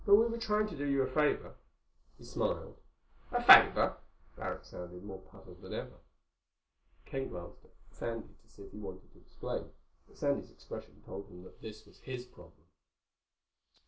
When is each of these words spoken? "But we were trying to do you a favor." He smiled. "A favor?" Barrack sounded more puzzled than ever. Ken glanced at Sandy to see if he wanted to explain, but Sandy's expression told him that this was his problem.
"But 0.03 0.15
we 0.15 0.25
were 0.25 0.39
trying 0.39 0.65
to 0.69 0.75
do 0.75 0.85
you 0.89 1.03
a 1.03 1.07
favor." 1.07 1.53
He 2.17 2.23
smiled. 2.23 2.75
"A 3.31 3.39
favor?" 3.43 3.97
Barrack 4.35 4.65
sounded 4.65 5.03
more 5.03 5.19
puzzled 5.19 5.61
than 5.61 5.75
ever. 5.75 5.99
Ken 7.05 7.29
glanced 7.29 7.63
at 7.65 7.71
Sandy 7.91 8.33
to 8.43 8.47
see 8.49 8.63
if 8.63 8.71
he 8.71 8.79
wanted 8.79 9.13
to 9.13 9.19
explain, 9.19 9.69
but 10.07 10.17
Sandy's 10.17 10.49
expression 10.49 11.03
told 11.05 11.27
him 11.27 11.43
that 11.43 11.61
this 11.61 11.85
was 11.85 11.99
his 11.99 12.25
problem. 12.25 12.65